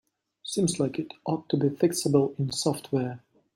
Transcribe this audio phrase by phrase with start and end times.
[0.41, 3.19] Seems like it ought to be fixable in software.